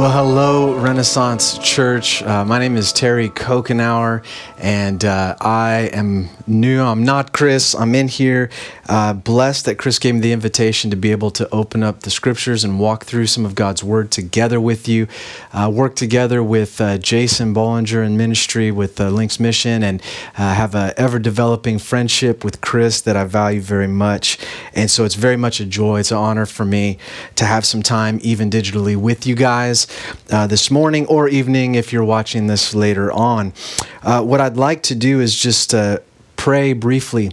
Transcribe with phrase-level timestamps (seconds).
[0.00, 2.22] Well, hello, Renaissance Church.
[2.22, 4.24] Uh, my name is Terry Cokenour,
[4.56, 6.80] and uh, I am new.
[6.80, 7.74] I'm not Chris.
[7.74, 8.48] I'm in here.
[8.90, 12.10] Uh, blessed that Chris gave me the invitation to be able to open up the
[12.10, 15.06] scriptures and walk through some of God's Word together with you.
[15.52, 20.02] Uh, work together with uh, Jason Bollinger in ministry with uh, Links Mission, and
[20.34, 24.38] have an ever developing friendship with Chris that I value very much.
[24.74, 26.00] And so it's very much a joy.
[26.00, 26.98] It's an honor for me
[27.36, 29.86] to have some time, even digitally, with you guys
[30.32, 33.52] uh, this morning or evening if you're watching this later on.
[34.02, 35.98] Uh, what I'd like to do is just uh,
[36.34, 37.30] pray briefly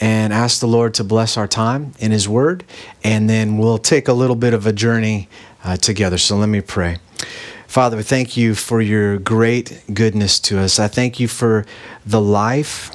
[0.00, 2.64] and ask the Lord to bless our time in His Word,
[3.02, 5.28] and then we'll take a little bit of a journey
[5.64, 6.18] uh, together.
[6.18, 6.98] So let me pray.
[7.66, 10.78] Father, we thank you for your great goodness to us.
[10.78, 11.66] I thank you for
[12.06, 12.90] the life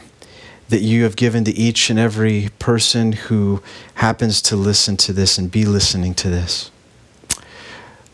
[0.70, 3.62] that you have given to each and every person who
[3.96, 6.72] happens to listen to this and be listening to this.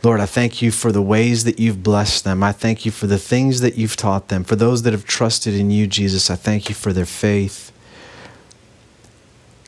[0.02, 2.42] Lord, I thank you for the ways that you've blessed them.
[2.42, 4.44] I thank you for the things that you've taught them.
[4.44, 7.72] For those that have trusted in you, Jesus, I thank you for their faith.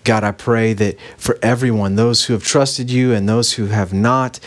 [0.04, 3.94] God, I pray that for everyone, those who have trusted you and those who have
[3.94, 4.40] not,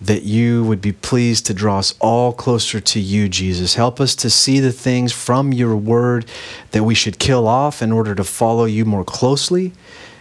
[0.00, 3.74] that you would be pleased to draw us all closer to you, Jesus.
[3.74, 6.26] Help us to see the things from your word
[6.72, 9.72] that we should kill off in order to follow you more closely,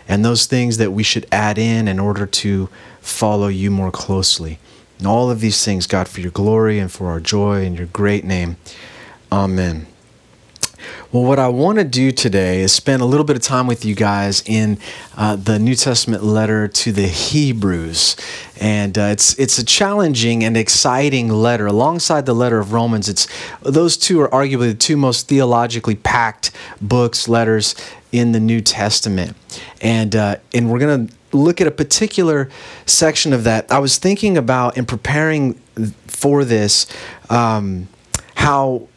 [0.07, 2.69] and those things that we should add in in order to
[3.01, 4.59] follow you more closely.
[4.99, 7.87] And all of these things, God, for your glory and for our joy and your
[7.87, 8.57] great name.
[9.31, 9.87] Amen.
[11.11, 13.83] Well, what I want to do today is spend a little bit of time with
[13.83, 14.77] you guys in
[15.17, 18.15] uh, the New Testament letter to the Hebrews,
[18.61, 21.67] and uh, it's it's a challenging and exciting letter.
[21.67, 23.27] Alongside the letter of Romans, it's
[23.61, 26.51] those two are arguably the two most theologically packed
[26.81, 27.75] books, letters
[28.13, 29.35] in the New Testament,
[29.81, 32.49] and uh, and we're gonna look at a particular
[32.85, 33.69] section of that.
[33.69, 35.55] I was thinking about in preparing
[36.07, 36.87] for this
[37.29, 37.89] um,
[38.35, 38.87] how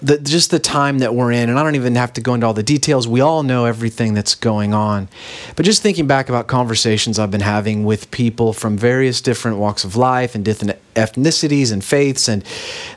[0.00, 2.46] the, just the time that we're in, and I don't even have to go into
[2.46, 3.08] all the details.
[3.08, 5.08] We all know everything that's going on.
[5.56, 9.84] But just thinking back about conversations I've been having with people from various different walks
[9.84, 12.44] of life and different ethnicities and faiths, and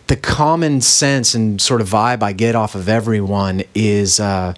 [0.07, 4.19] the common sense and sort of vibe I get off of everyone is.
[4.19, 4.53] Uh,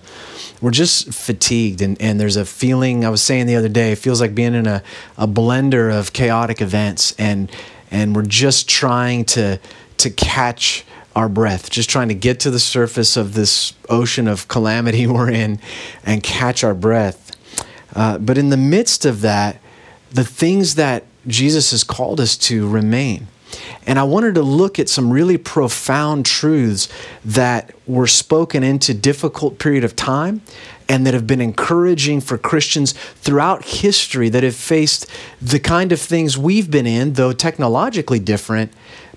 [0.62, 3.98] we're just fatigued and, and there's a feeling I was saying the other day, it
[3.98, 4.82] feels like being in a,
[5.18, 7.52] a blender of chaotic events and
[7.92, 9.60] and we're just trying to
[9.98, 14.48] to catch our breath, just trying to get to the surface of this ocean of
[14.48, 15.60] calamity we're in
[16.04, 17.32] and catch our breath.
[17.96, 19.60] Uh, but in the midst of that,
[20.12, 23.28] the things that Jesus has called us to remain.
[23.86, 26.90] And I wanted to look at some really profound truths
[27.24, 30.42] that were spoken into difficult period of time
[30.90, 35.08] and that have been encouraging for Christians throughout history that have faced
[35.42, 38.72] the kind of things we've been in, though technologically different,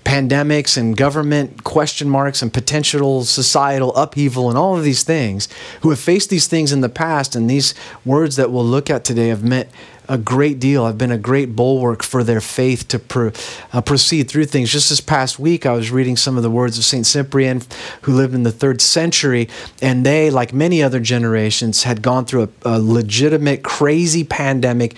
[0.07, 5.49] pandemics and government question marks and potential societal upheaval and all of these things,
[5.81, 7.75] who have faced these things in the past, and these
[8.05, 9.67] words that we'll look at today have meant
[10.07, 10.85] a great deal.
[10.85, 13.31] I've been a great bulwark for their faith to pro,
[13.73, 14.71] uh, proceed through things.
[14.71, 17.05] Just this past week, I was reading some of the words of St.
[17.05, 17.63] Cyprian,
[18.03, 19.49] who lived in the third century,
[19.81, 24.95] and they, like many other generations, had gone through a, a legitimate, crazy pandemic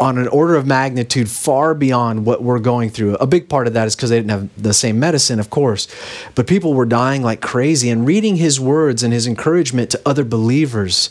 [0.00, 3.14] on an order of magnitude far beyond what we're going through.
[3.16, 5.88] A big part of that is because they didn't have the same medicine, of course,
[6.34, 7.90] but people were dying like crazy.
[7.90, 11.10] And reading his words and his encouragement to other believers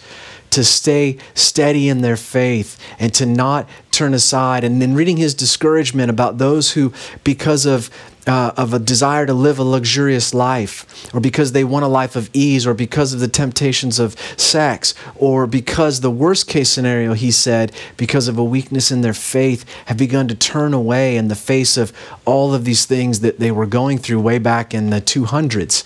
[0.53, 4.63] to stay steady in their faith and to not turn aside.
[4.63, 6.93] And then reading his discouragement about those who,
[7.23, 7.89] because of
[8.27, 12.15] uh, of a desire to live a luxurious life, or because they want a life
[12.15, 17.13] of ease, or because of the temptations of sex, or because the worst case scenario,
[17.13, 21.27] he said, because of a weakness in their faith, have begun to turn away in
[21.27, 21.91] the face of
[22.25, 25.83] all of these things that they were going through way back in the 200s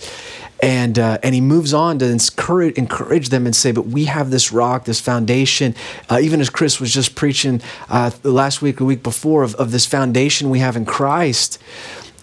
[0.60, 4.30] and uh, and he moves on to encourage encourage them and say, but we have
[4.30, 5.74] this rock, this foundation.
[6.10, 9.70] Uh, even as Chris was just preaching uh, last week, a week before, of, of
[9.70, 11.60] this foundation we have in Christ,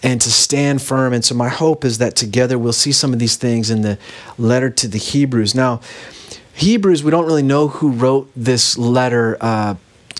[0.02, 1.12] and to stand firm.
[1.12, 3.98] And so my hope is that together we'll see some of these things in the
[4.38, 5.54] letter to the Hebrews.
[5.54, 5.80] Now,
[6.54, 9.74] Hebrews, we don't really know who wrote this letter uh,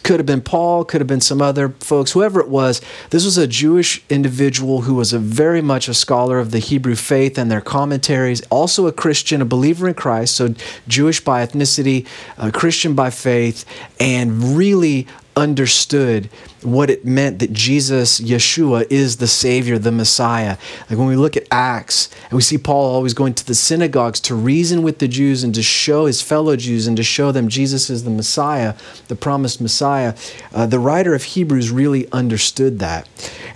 [0.07, 2.81] could have been Paul, could have been some other folks, whoever it was.
[3.11, 6.95] This was a Jewish individual who was a very much a scholar of the Hebrew
[6.95, 10.55] faith and their commentaries, also a Christian, a believer in Christ, so
[10.87, 12.07] Jewish by ethnicity,
[12.53, 13.65] Christian by faith,
[13.99, 16.31] and really understood
[16.63, 20.57] what it meant that Jesus, Yeshua, is the Savior, the Messiah.
[20.89, 24.19] Like when we look at Acts and we see Paul always going to the synagogues
[24.21, 27.49] to reason with the Jews and to show his fellow Jews and to show them
[27.49, 28.75] Jesus is the Messiah,
[29.09, 30.15] the promised Messiah,
[30.55, 33.07] uh, the writer of Hebrews really understood that.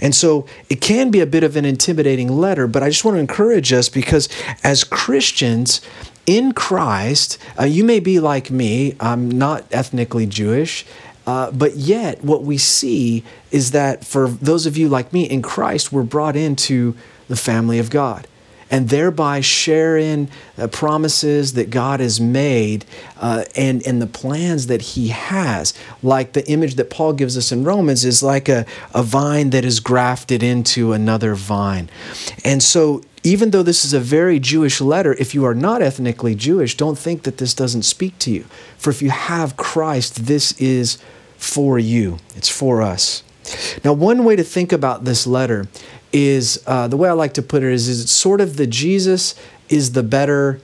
[0.00, 3.16] And so it can be a bit of an intimidating letter, but I just want
[3.16, 4.28] to encourage us because
[4.62, 5.80] as Christians,
[6.26, 8.94] in Christ, uh, you may be like me.
[9.00, 10.86] I'm not ethnically Jewish.
[11.30, 13.22] Uh, but yet, what we see
[13.52, 16.96] is that for those of you like me in Christ, we're brought into
[17.28, 18.26] the family of God
[18.68, 20.28] and thereby share in
[20.72, 22.84] promises that God has made
[23.20, 25.72] uh, and, and the plans that He has.
[26.02, 29.64] Like the image that Paul gives us in Romans is like a, a vine that
[29.64, 31.90] is grafted into another vine.
[32.44, 36.34] And so, even though this is a very Jewish letter, if you are not ethnically
[36.34, 38.46] Jewish, don't think that this doesn't speak to you.
[38.78, 40.98] For if you have Christ, this is
[41.40, 43.22] for you, it's for us.
[43.82, 45.66] Now, one way to think about this letter
[46.12, 48.66] is uh, the way I like to put it is, is it's sort of the
[48.66, 49.34] Jesus
[49.68, 50.60] is the better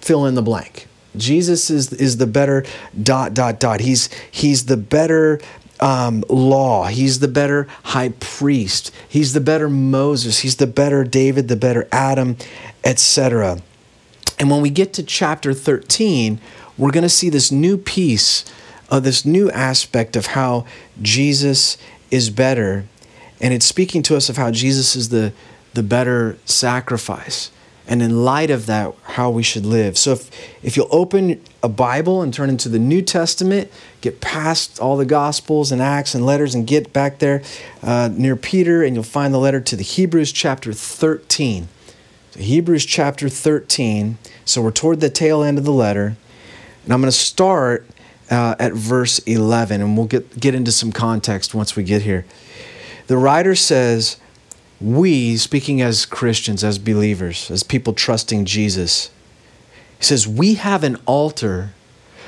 [0.00, 0.86] fill in the blank.
[1.16, 2.64] Jesus is, is the better
[3.02, 3.80] dot, dot, dot.
[3.80, 5.40] He's, he's the better
[5.80, 6.86] um, law.
[6.86, 8.94] He's the better high priest.
[9.08, 10.40] He's the better Moses.
[10.40, 12.36] He's the better David, the better Adam,
[12.84, 13.60] etc.
[14.38, 16.38] And when we get to chapter 13,
[16.78, 18.44] we're going to see this new piece,
[18.88, 20.64] of this new aspect of how
[21.02, 21.76] Jesus
[22.10, 22.84] is better
[23.40, 25.32] and it's speaking to us of how Jesus is the,
[25.74, 27.50] the better sacrifice.
[27.88, 29.96] And in light of that, how we should live.
[29.96, 30.30] So if,
[30.60, 35.04] if you'll open a Bible and turn into the New Testament, get past all the
[35.04, 37.42] Gospels and Acts and letters and get back there
[37.82, 41.68] uh, near Peter, and you'll find the letter to the Hebrews chapter 13.
[42.32, 44.18] So Hebrews chapter 13.
[44.44, 46.16] So we're toward the tail end of the letter.
[46.82, 47.86] And I'm going to start
[48.30, 52.24] uh, at verse 11, and we'll get, get into some context once we get here.
[53.06, 54.16] The writer says,
[54.80, 59.10] We, speaking as Christians, as believers, as people trusting Jesus,
[59.98, 61.70] he says, We have an altar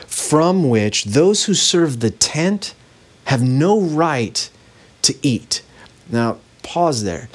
[0.07, 2.75] from which those who serve the tent
[3.25, 4.49] have no right
[5.03, 5.63] to eat.
[6.11, 7.29] Now, pause there.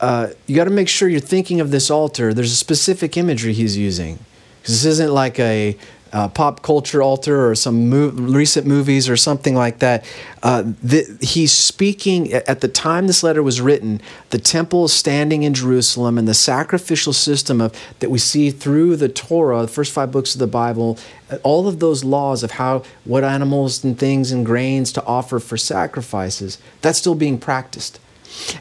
[0.00, 2.34] Uh, you got to make sure you're thinking of this altar.
[2.34, 4.18] There's a specific imagery he's using.
[4.62, 5.76] This isn't like a
[6.12, 7.90] uh, pop culture altar or some
[8.32, 10.04] recent movies or something like that.
[10.42, 10.72] Uh,
[11.20, 14.00] he's speaking at the time this letter was written.
[14.30, 19.08] The temple standing in Jerusalem, and the sacrificial system of that we see through the
[19.08, 20.98] Torah, the first five books of the Bible,
[21.42, 25.56] all of those laws of how what animals and things and grains to offer for
[25.56, 26.58] sacrifices.
[26.82, 27.98] That's still being practiced.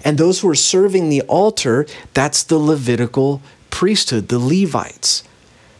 [0.03, 5.23] And those who are serving the altar, that's the Levitical priesthood, the Levites.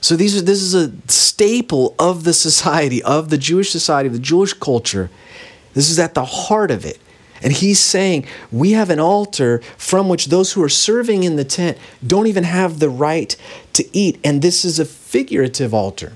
[0.01, 4.13] So these are, this is a staple of the society, of the Jewish society, of
[4.13, 5.09] the Jewish culture.
[5.73, 6.99] This is at the heart of it.
[7.43, 11.45] And he's saying, we have an altar from which those who are serving in the
[11.45, 13.35] tent don't even have the right
[13.73, 14.19] to eat.
[14.23, 16.13] And this is a figurative altar.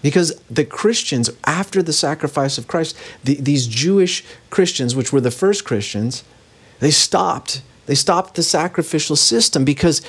[0.00, 5.30] Because the Christians, after the sacrifice of Christ, the, these Jewish Christians, which were the
[5.30, 6.24] first Christians,
[6.78, 10.02] they stopped they stopped the sacrificial system because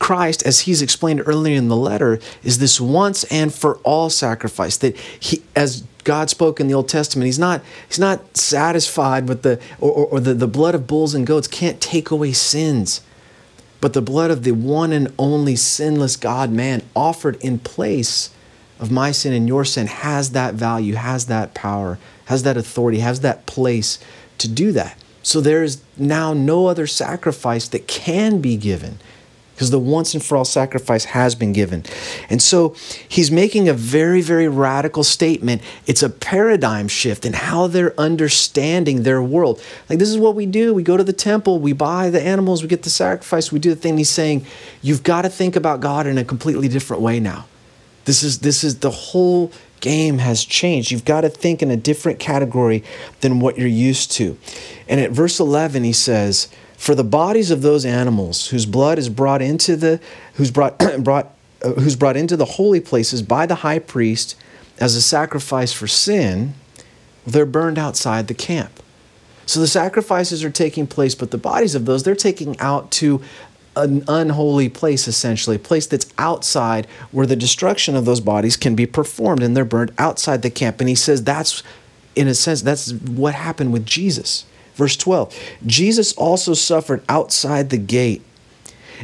[0.00, 4.76] Christ, as he's explained earlier in the letter, is this once and for all sacrifice.
[4.76, 9.42] That he, as God spoke in the Old Testament, he's not, he's not satisfied with
[9.42, 13.02] the, or, or, or the, the blood of bulls and goats can't take away sins.
[13.80, 18.30] But the blood of the one and only sinless God man offered in place
[18.80, 22.98] of my sin and your sin has that value, has that power, has that authority,
[22.98, 24.00] has that place
[24.38, 24.98] to do that.
[25.26, 29.00] So there is now no other sacrifice that can be given
[29.52, 31.82] because the once and for all sacrifice has been given.
[32.30, 32.76] And so
[33.08, 35.62] he's making a very, very radical statement.
[35.84, 39.60] It's a paradigm shift in how they're understanding their world.
[39.90, 40.72] Like, this is what we do.
[40.72, 43.70] We go to the temple, we buy the animals, we get the sacrifice, we do
[43.70, 43.98] the thing.
[43.98, 44.46] He's saying,
[44.80, 47.46] you've got to think about God in a completely different way now.
[48.04, 50.90] This is, this is the whole game has changed.
[50.90, 52.82] You've got to think in a different category
[53.20, 54.38] than what you're used to.
[54.88, 59.08] And at verse 11, he says, For the bodies of those animals whose blood is
[59.08, 60.00] brought into the,
[60.34, 64.36] who's brought, brought, uh, who's brought into the holy places by the high priest
[64.78, 66.54] as a sacrifice for sin,
[67.26, 68.82] they're burned outside the camp.
[69.46, 73.22] So the sacrifices are taking place, but the bodies of those, they're taking out to
[73.76, 78.74] an unholy place, essentially, a place that's outside where the destruction of those bodies can
[78.74, 80.80] be performed and they're burned outside the camp.
[80.80, 81.62] And he says that's
[82.16, 84.46] in a sense, that's what happened with Jesus.
[84.74, 88.22] Verse 12 Jesus also suffered outside the gate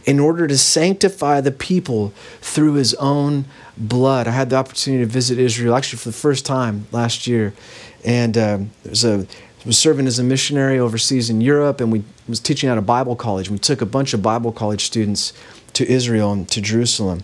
[0.07, 3.45] in order to sanctify the people through his own
[3.77, 4.27] blood.
[4.27, 7.53] I had the opportunity to visit Israel actually for the first time last year.
[8.05, 9.27] And um, was a
[9.65, 13.17] was serving as a missionary overseas in Europe, and we was teaching at a Bible
[13.17, 13.51] college.
[13.51, 15.33] We took a bunch of Bible college students
[15.75, 17.23] to Israel and to Jerusalem,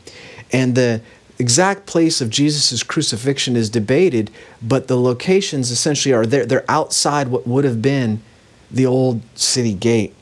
[0.52, 1.00] and the
[1.38, 4.30] exact place of Jesus' crucifixion is debated,
[4.60, 6.44] but the locations essentially are there.
[6.44, 8.22] They're outside what would have been
[8.70, 10.14] the old city gate.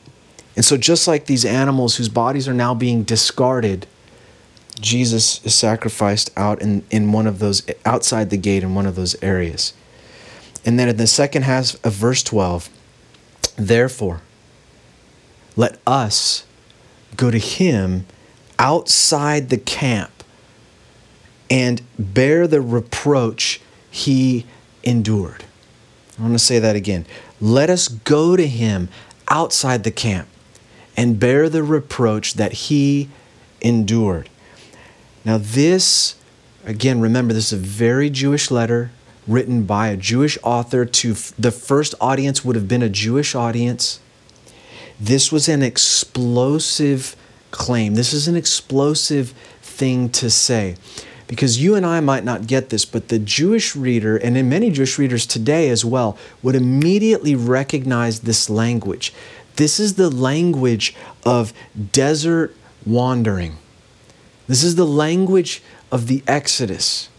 [0.55, 3.85] And so, just like these animals whose bodies are now being discarded,
[4.79, 8.95] Jesus is sacrificed out in, in one of those, outside the gate in one of
[8.95, 9.73] those areas.
[10.65, 12.69] And then in the second half of verse 12,
[13.55, 14.21] therefore,
[15.55, 16.45] let us
[17.15, 18.05] go to him
[18.59, 20.11] outside the camp
[21.49, 24.45] and bear the reproach he
[24.83, 25.45] endured.
[26.17, 27.05] I want to say that again.
[27.39, 28.89] Let us go to him
[29.29, 30.27] outside the camp
[30.95, 33.09] and bear the reproach that he
[33.61, 34.29] endured.
[35.23, 36.15] Now, this,
[36.65, 38.91] again, remember, this is a very Jewish letter
[39.27, 43.99] written by a Jewish author to the first audience would have been a Jewish audience.
[44.99, 47.15] This was an explosive
[47.51, 47.95] claim.
[47.95, 50.75] This is an explosive thing to say.
[51.27, 54.71] Because you and I might not get this, but the Jewish reader, and in many
[54.71, 59.13] Jewish readers today as well, would immediately recognize this language.
[59.57, 61.51] This is the language of
[61.91, 62.55] desert
[62.85, 63.57] wandering.
[64.47, 67.09] This is the language of the Exodus.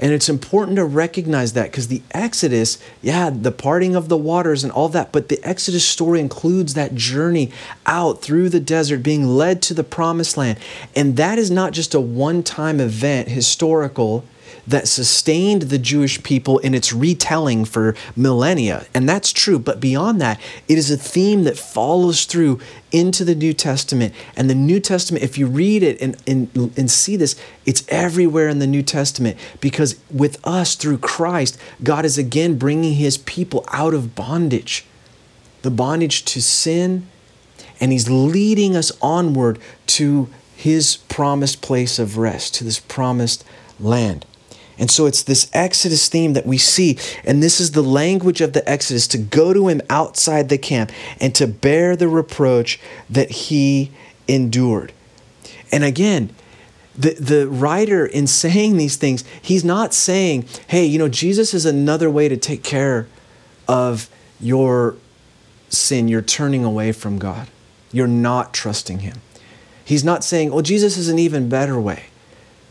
[0.00, 4.64] And it's important to recognize that because the Exodus, yeah, the parting of the waters
[4.64, 7.52] and all that, but the Exodus story includes that journey
[7.84, 10.58] out through the desert, being led to the promised land.
[10.96, 14.24] And that is not just a one time event, historical
[14.66, 18.86] that sustained the Jewish people in its retelling for millennia.
[18.94, 19.58] And that's true.
[19.58, 22.60] But beyond that, it is a theme that follows through
[22.92, 24.14] into the New Testament.
[24.36, 28.48] And the New Testament, if you read it and, and, and see this, it's everywhere
[28.48, 33.64] in the New Testament because with us through Christ, God is again bringing his people
[33.68, 34.84] out of bondage
[35.62, 37.06] the bondage to sin,
[37.80, 43.44] and he's leading us onward to his promised place of rest, to this promised
[43.78, 44.26] land.
[44.80, 46.98] And so it's this Exodus theme that we see.
[47.24, 50.90] And this is the language of the Exodus to go to him outside the camp
[51.20, 53.92] and to bear the reproach that he
[54.26, 54.92] endured.
[55.70, 56.34] And again,
[56.96, 61.66] the, the writer, in saying these things, he's not saying, hey, you know, Jesus is
[61.66, 63.06] another way to take care
[63.68, 64.08] of
[64.40, 64.96] your
[65.68, 66.08] sin.
[66.08, 67.48] You're turning away from God,
[67.92, 69.20] you're not trusting him.
[69.84, 72.04] He's not saying, well, Jesus is an even better way.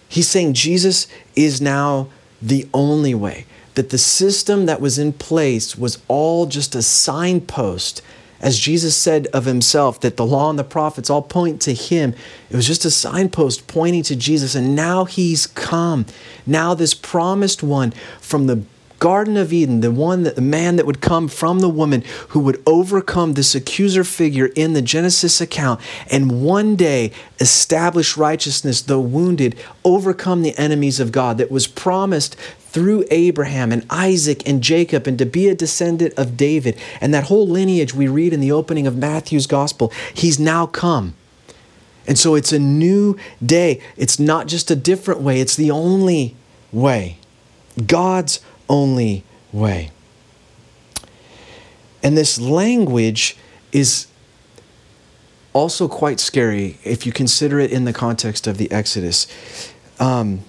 [0.10, 2.10] He's saying Jesus is now
[2.42, 8.02] the only way, that the system that was in place was all just a signpost.
[8.42, 12.16] As Jesus said of himself, that the law and the prophets all point to him.
[12.50, 14.56] It was just a signpost pointing to Jesus.
[14.56, 16.06] And now he's come.
[16.48, 18.64] Now, this promised one from the
[19.00, 22.40] Garden of Eden, the one that the man that would come from the woman who
[22.42, 25.80] would overcome this accuser figure in the Genesis account
[26.12, 32.36] and one day establish righteousness, though wounded, overcome the enemies of God that was promised
[32.60, 36.78] through Abraham and Isaac and Jacob and to be a descendant of David.
[37.02, 41.16] And that whole lineage we read in the opening of Matthew's gospel, he's now come.
[42.08, 43.82] And so it's a new day.
[43.98, 46.36] It's not just a different way, it's the only
[46.72, 47.18] way.
[47.86, 49.92] God's only way.
[52.02, 53.36] And this language
[53.72, 54.08] is
[55.54, 59.28] also quite scary if you consider it in the context of the Exodus.
[60.00, 60.42] Um,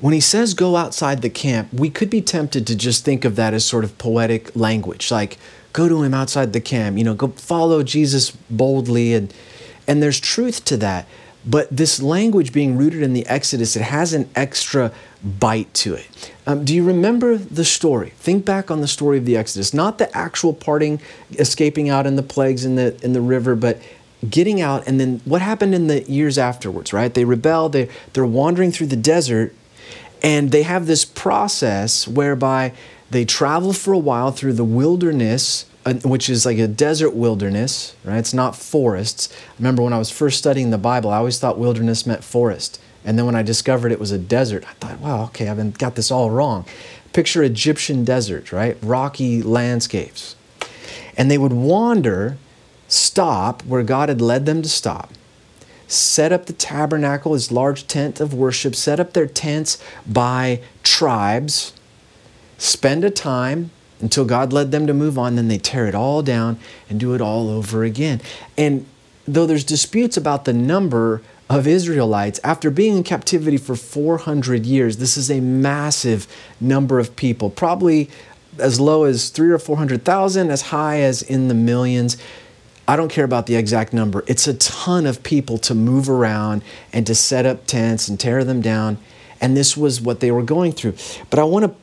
[0.00, 3.36] when he says go outside the camp, we could be tempted to just think of
[3.36, 5.38] that as sort of poetic language, like
[5.72, 9.12] go to him outside the camp, you know, go follow Jesus boldly.
[9.14, 9.34] And,
[9.86, 11.06] and there's truth to that.
[11.46, 14.92] But this language being rooted in the Exodus, it has an extra
[15.22, 16.32] bite to it.
[16.46, 18.10] Um, do you remember the story?
[18.16, 21.00] Think back on the story of the Exodus, not the actual parting,
[21.32, 23.80] escaping out in the plagues in the in the river, but
[24.28, 27.12] getting out and then what happened in the years afterwards, right?
[27.14, 29.54] They rebel, they they're wandering through the desert,
[30.22, 32.72] and they have this process whereby
[33.10, 38.18] they travel for a while through the wilderness which is like a desert wilderness, right?
[38.18, 39.28] It's not forests.
[39.32, 42.80] I remember when I was first studying the Bible, I always thought wilderness meant forest.
[43.04, 45.70] And then when I discovered it was a desert, I thought, wow, okay, I've been,
[45.70, 46.66] got this all wrong.
[47.12, 48.76] Picture Egyptian desert, right?
[48.82, 50.36] Rocky landscapes.
[51.16, 52.36] And they would wander,
[52.86, 55.12] stop where God had led them to stop,
[55.86, 61.72] set up the tabernacle, his large tent of worship, set up their tents by tribes,
[62.58, 66.22] spend a time until God led them to move on, then they tear it all
[66.22, 68.20] down and do it all over again.
[68.56, 68.86] And
[69.26, 74.98] though there's disputes about the number of Israelites, after being in captivity for 400 years,
[74.98, 76.26] this is a massive
[76.60, 78.10] number of people, probably
[78.58, 82.16] as low as three or 400,000, as high as in the millions.
[82.86, 84.24] I don't care about the exact number.
[84.26, 86.62] It's a ton of people to move around
[86.92, 88.98] and to set up tents and tear them down.
[89.40, 90.94] And this was what they were going through.
[91.30, 91.74] But I want to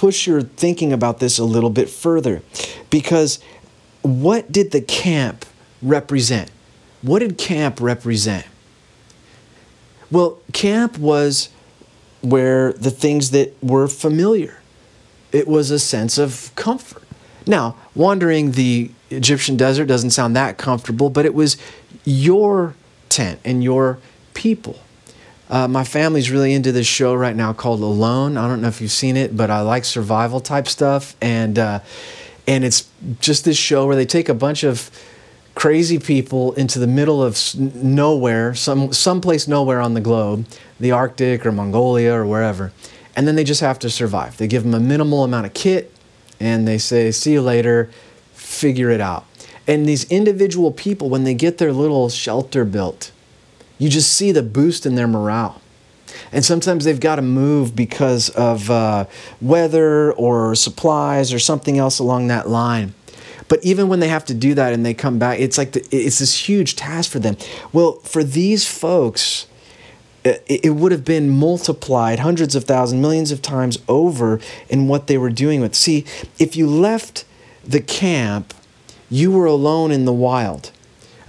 [0.00, 2.40] push your thinking about this a little bit further
[2.88, 3.38] because
[4.00, 5.44] what did the camp
[5.82, 6.50] represent?
[7.02, 8.46] What did camp represent?
[10.10, 11.50] Well, camp was
[12.22, 14.62] where the things that were familiar.
[15.32, 17.02] It was a sense of comfort.
[17.46, 21.58] Now, wandering the Egyptian desert doesn't sound that comfortable, but it was
[22.06, 22.74] your
[23.10, 23.98] tent and your
[24.32, 24.78] people.
[25.50, 28.36] Uh, my family's really into this show right now called Alone.
[28.36, 31.80] I don't know if you've seen it, but I like survival type stuff, and uh,
[32.46, 32.88] and it's
[33.20, 34.90] just this show where they take a bunch of
[35.56, 40.46] crazy people into the middle of nowhere, some someplace nowhere on the globe,
[40.78, 42.72] the Arctic or Mongolia or wherever,
[43.16, 44.36] and then they just have to survive.
[44.36, 45.92] They give them a minimal amount of kit,
[46.38, 47.90] and they say, "See you later,
[48.34, 49.26] figure it out."
[49.66, 53.10] And these individual people, when they get their little shelter built,
[53.80, 55.60] you just see the boost in their morale.
[56.30, 59.06] And sometimes they've got to move because of uh,
[59.40, 62.94] weather or supplies or something else along that line.
[63.48, 65.80] But even when they have to do that and they come back, it's like the,
[65.90, 67.36] it's this huge task for them.
[67.72, 69.46] Well, for these folks,
[70.22, 75.16] it, would have been multiplied hundreds of thousands, millions of times over in what they
[75.16, 75.74] were doing with.
[75.74, 76.04] See,
[76.38, 77.24] if you left
[77.64, 78.52] the camp,
[79.08, 80.70] you were alone in the wild.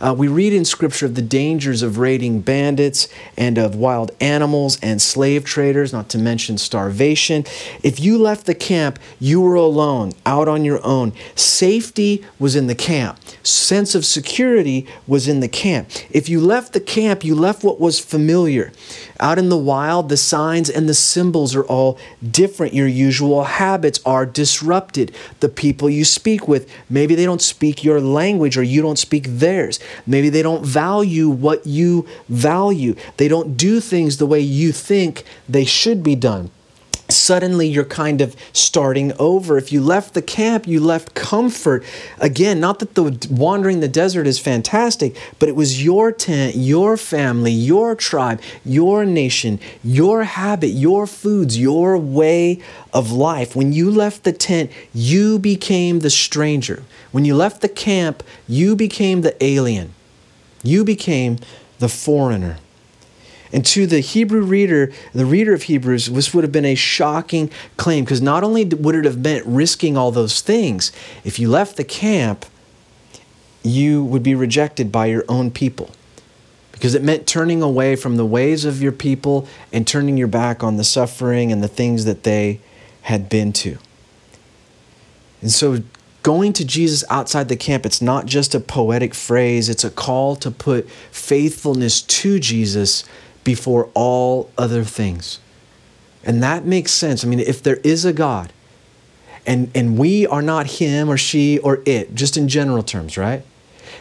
[0.02, 4.80] Uh, we read in Scripture of the dangers of raiding bandits and of wild animals
[4.82, 7.46] and slave traders, not to mention starvation.
[7.84, 11.14] If you left the camp, you were alone, out on your own.
[11.36, 15.90] Safety was in the camp, sense of security was in the camp.
[16.10, 18.72] If you left the camp, you left what was familiar.
[19.22, 22.74] Out in the wild, the signs and the symbols are all different.
[22.74, 25.16] Your usual habits are disrupted.
[25.42, 29.26] The people you speak with, maybe they don't speak your language or you don't speak
[29.28, 29.80] theirs.
[30.08, 32.96] Maybe they don't value what you value.
[33.18, 36.50] They don't do things the way you think they should be done
[37.12, 39.58] suddenly you're kind of starting over.
[39.58, 41.84] If you left the camp, you left comfort.
[42.20, 46.98] Again, not that the wandering the desert is fantastic, but it was your tent, your
[46.98, 52.62] family, your tribe, your nation, your habit, your foods, your way
[52.94, 53.56] of life.
[53.56, 56.84] When you left the tent, you became the stranger.
[57.12, 59.94] When you left the camp, you became the alien.
[60.64, 61.40] You became
[61.80, 62.58] the foreigner.
[63.54, 67.50] And to the Hebrew reader, the reader of Hebrews, this would have been a shocking
[67.78, 70.92] claim because not only would it have meant risking all those things,
[71.24, 72.46] if you left the camp,
[73.64, 75.92] you would be rejected by your own people
[76.82, 80.64] because it meant turning away from the ways of your people and turning your back
[80.64, 82.60] on the suffering and the things that they
[83.04, 83.78] had been to.
[85.42, 85.84] And so
[86.24, 90.36] going to Jesus outside the camp, it's not just a poetic phrase, it's a call
[90.38, 93.04] to put faithfulness to Jesus
[93.44, 95.40] before all other things.
[96.24, 97.24] And that makes sense.
[97.24, 98.54] I mean, if there is a God,
[99.46, 103.44] and, and we are not him or she or it, just in general terms, right?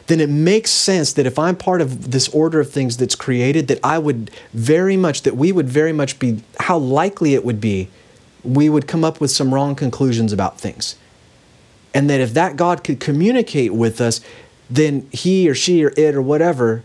[0.06, 3.68] Then it makes sense that if I'm part of this order of things that's created,
[3.68, 7.60] that I would very much, that we would very much be, how likely it would
[7.60, 7.88] be,
[8.42, 10.96] we would come up with some wrong conclusions about things.
[11.94, 14.20] And that if that God could communicate with us,
[14.68, 16.82] then he or she or it or whatever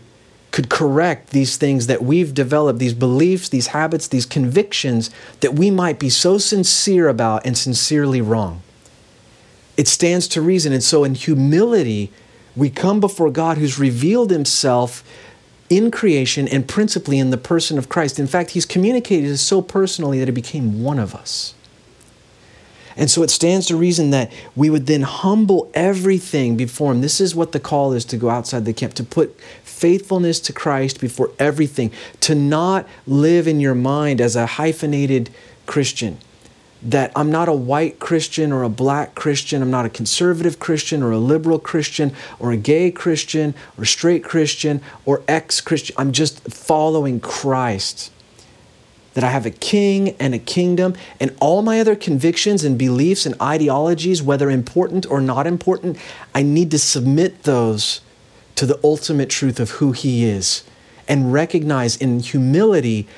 [0.56, 5.70] could correct these things that we've developed, these beliefs, these habits, these convictions that we
[5.70, 8.62] might be so sincere about and sincerely wrong.
[9.76, 10.72] It stands to reason.
[10.72, 12.10] And so, in humility,
[12.56, 15.04] we come before God who's revealed himself
[15.68, 18.18] in creation and principally in the person of Christ.
[18.18, 21.52] In fact, he's communicated so personally that he became one of us.
[22.96, 27.02] And so it stands to reason that we would then humble everything before Him.
[27.02, 30.52] This is what the call is to go outside the camp, to put faithfulness to
[30.52, 35.28] Christ before everything, to not live in your mind as a hyphenated
[35.66, 36.18] Christian.
[36.82, 41.02] That I'm not a white Christian or a black Christian, I'm not a conservative Christian
[41.02, 45.96] or a liberal Christian or a gay Christian or straight Christian or ex Christian.
[45.98, 48.10] I'm just following Christ
[49.16, 53.24] that I have a king and a kingdom, and all my other convictions and beliefs
[53.24, 55.96] and ideologies, whether important or not important,
[56.34, 58.02] I need to submit those
[58.56, 60.64] to the ultimate truth of who he is
[61.08, 63.08] and recognize in humility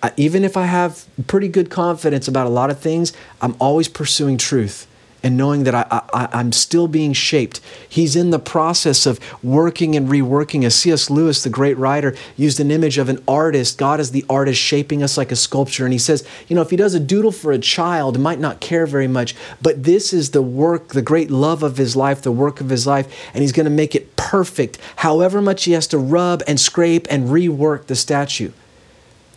[0.00, 3.88] I, even if I have pretty good confidence about a lot of things, I'm always
[3.88, 4.86] pursuing truth
[5.22, 7.60] and knowing that I, I, I'm still being shaped.
[7.88, 10.64] He's in the process of working and reworking.
[10.64, 11.10] As C.S.
[11.10, 13.78] Lewis, the great writer, used an image of an artist.
[13.78, 15.84] God is the artist shaping us like a sculpture.
[15.84, 18.60] And he says, you know, if he does a doodle for a child, might not
[18.60, 22.32] care very much, but this is the work, the great love of his life, the
[22.32, 25.86] work of his life, and he's going to make it perfect, however much he has
[25.88, 28.52] to rub and scrape and rework the statue.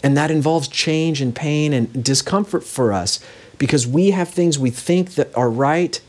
[0.04, 3.20] And that involves change and pain and discomfort for us
[3.62, 6.02] because we have things we think that are right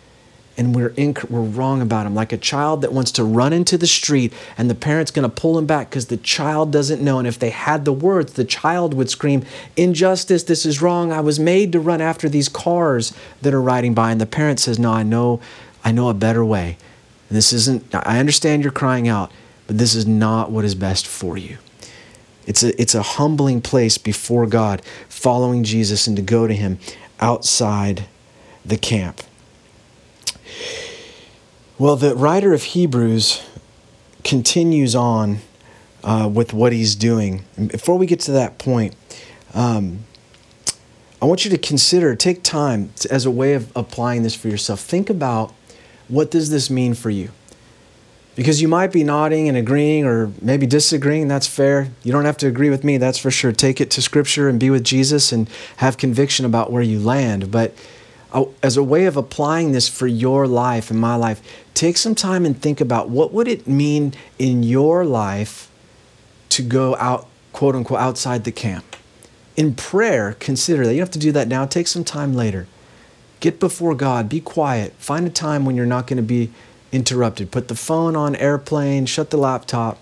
[0.56, 2.14] and we're, inc- we're wrong about them.
[2.14, 5.36] Like a child that wants to run into the street and the parent's going to
[5.36, 7.18] pull him back because the child doesn't know.
[7.18, 9.44] And if they had the words, the child would scream,
[9.76, 11.12] Injustice, this is wrong.
[11.12, 13.12] I was made to run after these cars
[13.42, 14.12] that are riding by.
[14.12, 15.38] And the parent says, No, I know,
[15.84, 16.78] I know a better way.
[17.30, 19.30] This isn't, I understand you're crying out,
[19.66, 21.58] but this is not what is best for you.
[22.46, 26.78] It's a, it's a humbling place before God, following Jesus and to go to Him
[27.22, 28.04] outside
[28.64, 29.22] the camp.
[31.78, 33.42] Well, the writer of Hebrews
[34.24, 35.38] continues on
[36.04, 37.44] uh, with what he's doing.
[37.56, 38.94] And before we get to that point,
[39.54, 40.04] um,
[41.20, 44.80] I want you to consider, take time as a way of applying this for yourself.
[44.80, 45.54] Think about
[46.08, 47.30] what does this mean for you?
[48.34, 51.90] Because you might be nodding and agreeing or maybe disagreeing, that's fair.
[52.02, 53.52] You don't have to agree with me, that's for sure.
[53.52, 57.50] Take it to Scripture and be with Jesus and have conviction about where you land.
[57.50, 57.74] But
[58.32, 61.42] uh, as a way of applying this for your life and my life,
[61.74, 65.70] take some time and think about what would it mean in your life
[66.48, 68.96] to go out, quote unquote, outside the camp.
[69.56, 70.92] In prayer, consider that.
[70.94, 71.66] You don't have to do that now.
[71.66, 72.66] Take some time later.
[73.40, 74.30] Get before God.
[74.30, 74.94] Be quiet.
[74.94, 76.50] Find a time when you're not going to be
[76.92, 77.50] interrupted.
[77.50, 79.98] Put the phone on airplane, shut the laptop,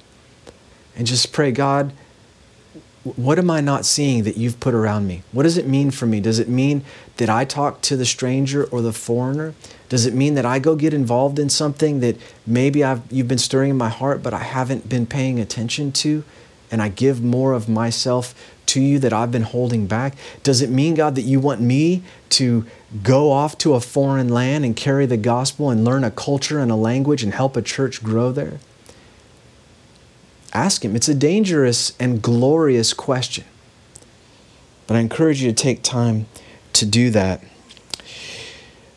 [0.96, 1.92] and just pray, God,
[3.16, 5.22] what am I not seeing that you've put around me?
[5.33, 6.20] What does it mean for me?
[6.20, 6.85] Does it mean
[7.16, 9.55] that I talk to the stranger or the foreigner?
[9.88, 13.38] Does it mean that I go get involved in something that maybe I've, you've been
[13.38, 16.24] stirring in my heart, but I haven't been paying attention to?
[16.70, 18.35] And I give more of myself
[18.66, 20.14] to you that I've been holding back?
[20.42, 22.66] Does it mean, God, that you want me to
[23.03, 26.70] go off to a foreign land and carry the gospel and learn a culture and
[26.70, 28.59] a language and help a church grow there?
[30.53, 30.96] Ask Him.
[30.96, 33.44] It's a dangerous and glorious question.
[34.87, 36.26] But I encourage you to take time
[36.72, 37.44] to do that.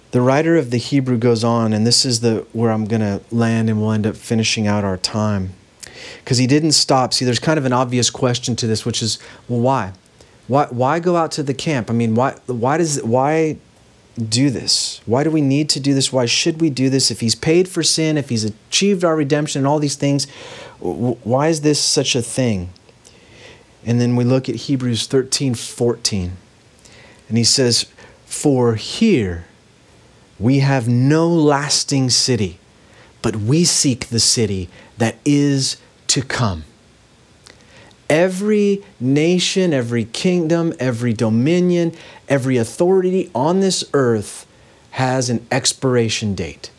[0.10, 3.21] The writer of the Hebrew goes on, and this is the where I'm going to
[3.32, 5.53] land and we'll end up finishing out our time
[6.19, 7.13] because he didn't stop.
[7.13, 9.93] See, there's kind of an obvious question to this, which is, well, why?
[10.47, 11.89] Why, why go out to the camp?
[11.89, 13.58] I mean, why, why does, why
[14.17, 15.02] do this?
[15.06, 16.13] Why do we need to do this?
[16.13, 17.10] Why should we do this?
[17.10, 20.30] If he's paid for sin, if he's achieved our redemption and all these things,
[20.80, 22.69] why is this such a thing?
[23.86, 26.38] And then we look at Hebrews 13, 14.
[27.28, 27.88] And he says,
[28.26, 29.45] For here
[30.39, 32.60] we have no lasting city,
[33.21, 36.65] but we seek the city that is to come.
[38.09, 41.93] Every nation, every kingdom, every dominion,
[42.27, 44.45] every authority on this earth
[44.91, 46.69] has an expiration date.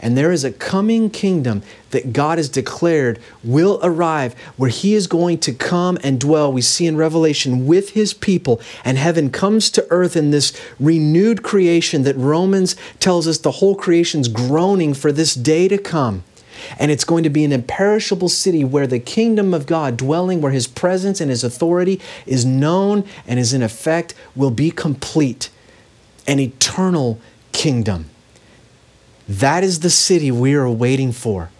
[0.00, 5.06] And there is a coming kingdom that God has declared will arrive where He is
[5.06, 6.52] going to come and dwell.
[6.52, 11.42] We see in Revelation with His people, and heaven comes to earth in this renewed
[11.42, 16.22] creation that Romans tells us the whole creation's groaning for this day to come.
[16.78, 20.52] And it's going to be an imperishable city where the kingdom of God, dwelling where
[20.52, 25.50] his presence and his authority is known and is in effect, will be complete.
[26.26, 27.20] An eternal
[27.52, 28.10] kingdom.
[29.28, 31.50] That is the city we are waiting for.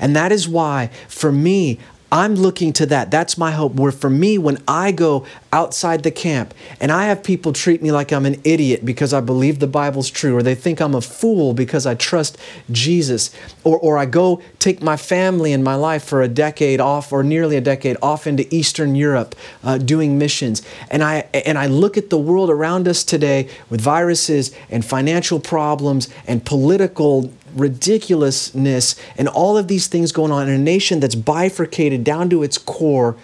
[0.00, 1.78] And that is why, for me,
[2.10, 3.10] I'm looking to that.
[3.10, 3.74] That's my hope.
[3.74, 7.92] Where for me, when I go outside the camp and I have people treat me
[7.92, 11.02] like I'm an idiot because I believe the Bible's true, or they think I'm a
[11.02, 12.38] fool because I trust
[12.70, 13.30] Jesus,
[13.62, 17.22] or, or I go take my family and my life for a decade off, or
[17.22, 21.98] nearly a decade off into Eastern Europe uh, doing missions, and I and I look
[21.98, 29.28] at the world around us today with viruses and financial problems and political ridiculousness and
[29.28, 33.16] all of these things going on in a nation that's bifurcated down to its core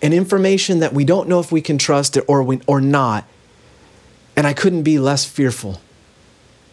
[0.00, 3.26] and information that we don't know if we can trust it or, we, or not.
[4.36, 5.80] And I couldn't be less fearful.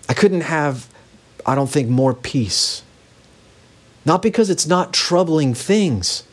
[0.07, 0.87] I couldn't have,
[1.45, 2.83] I don't think, more peace.
[4.05, 6.23] Not because it's not troubling things,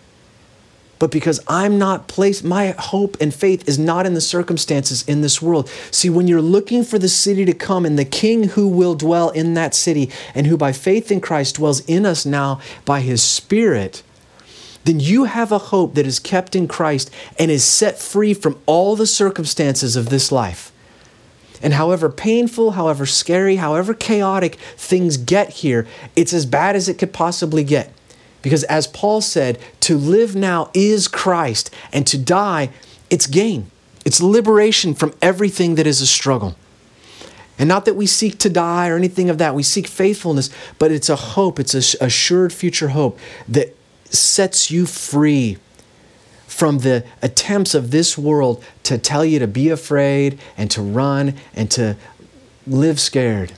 [0.98, 5.20] but because I'm not placed, my hope and faith is not in the circumstances in
[5.20, 5.68] this world.
[5.90, 9.30] See, when you're looking for the city to come and the king who will dwell
[9.30, 13.22] in that city and who by faith in Christ dwells in us now by his
[13.22, 14.02] spirit,
[14.84, 18.58] then you have a hope that is kept in Christ and is set free from
[18.66, 20.72] all the circumstances of this life.
[21.62, 26.98] And however painful, however scary, however chaotic things get here, it's as bad as it
[26.98, 27.92] could possibly get.
[28.46, 32.70] Because as Paul said, to live now is Christ, and to die,
[33.10, 33.72] it's gain.
[34.04, 36.54] It's liberation from everything that is a struggle.
[37.58, 39.56] And not that we seek to die or anything of that.
[39.56, 44.86] We seek faithfulness, but it's a hope, it's a assured future hope that sets you
[44.86, 45.58] free
[46.46, 51.34] from the attempts of this world to tell you to be afraid and to run
[51.52, 51.96] and to
[52.64, 53.54] live scared.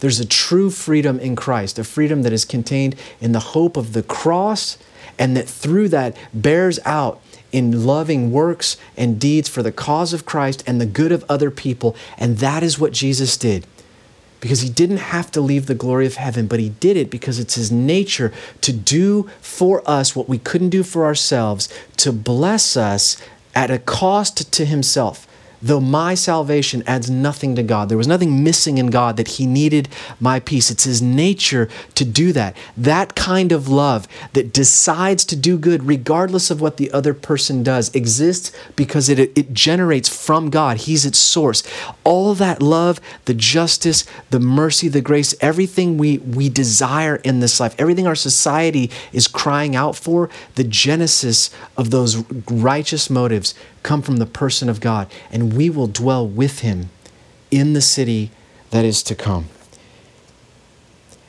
[0.00, 3.92] There's a true freedom in Christ, a freedom that is contained in the hope of
[3.92, 4.78] the cross,
[5.18, 7.20] and that through that bears out
[7.52, 11.50] in loving works and deeds for the cause of Christ and the good of other
[11.50, 11.94] people.
[12.16, 13.66] And that is what Jesus did.
[14.40, 17.38] Because he didn't have to leave the glory of heaven, but he did it because
[17.38, 18.32] it's his nature
[18.62, 23.20] to do for us what we couldn't do for ourselves, to bless us
[23.54, 25.26] at a cost to himself
[25.62, 27.88] though my salvation adds nothing to God.
[27.88, 30.70] There was nothing missing in God that He needed my peace.
[30.70, 32.56] It's His nature to do that.
[32.76, 37.62] That kind of love that decides to do good regardless of what the other person
[37.62, 40.78] does exists because it, it generates from God.
[40.78, 41.62] He's its source.
[42.04, 47.60] All that love, the justice, the mercy, the grace, everything we, we desire in this
[47.60, 52.16] life, everything our society is crying out for, the genesis of those
[52.48, 56.90] righteous motives come from the person of God, and we will dwell with him
[57.50, 58.30] in the city
[58.70, 59.46] that is to come.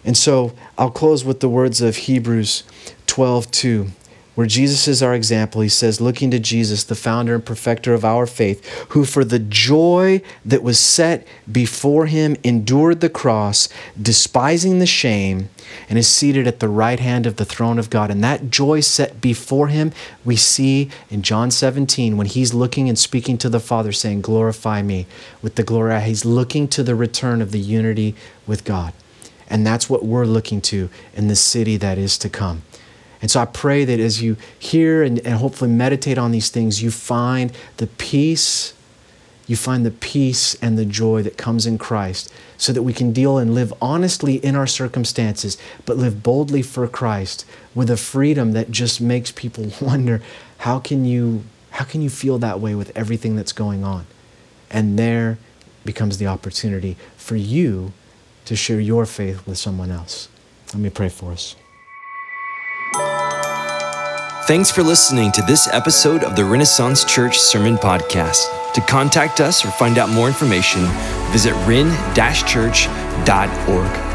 [0.03, 2.63] And so I'll close with the words of Hebrews
[3.07, 3.91] 12 2
[4.35, 8.05] where Jesus is our example, he says, looking to Jesus, the founder and perfecter of
[8.05, 13.67] our faith, who for the joy that was set before him endured the cross,
[14.01, 15.49] despising the shame,
[15.89, 18.09] and is seated at the right hand of the throne of God.
[18.09, 19.91] And that joy set before him,
[20.23, 24.81] we see in John 17 when he's looking and speaking to the Father, saying, Glorify
[24.81, 25.07] me
[25.41, 25.99] with the glory.
[26.01, 28.15] He's looking to the return of the unity
[28.47, 28.93] with God.
[29.49, 32.63] And that's what we're looking to in the city that is to come.
[33.21, 36.81] And so I pray that as you hear and, and hopefully meditate on these things,
[36.81, 38.73] you find the peace,
[39.47, 43.11] you find the peace and the joy that comes in Christ so that we can
[43.11, 48.53] deal and live honestly in our circumstances, but live boldly for Christ with a freedom
[48.53, 50.21] that just makes people wonder
[50.59, 54.05] how can you how can you feel that way with everything that's going on?
[54.69, 55.37] And there
[55.85, 57.93] becomes the opportunity for you
[58.45, 60.27] to share your faith with someone else.
[60.73, 61.55] Let me pray for us.
[64.51, 68.43] Thanks for listening to this episode of the Renaissance Church Sermon Podcast.
[68.73, 70.81] To contact us or find out more information,
[71.31, 74.10] visit ren-church.org.